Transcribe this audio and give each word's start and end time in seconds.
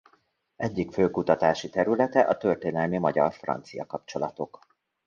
Egyik 0.55 0.91
fő 0.91 1.09
kutatási 1.09 1.69
területe 1.69 2.19
a 2.19 2.37
történelmi 2.37 2.97
magyar-francia 2.97 3.85
kapcsolatok. 3.85 4.59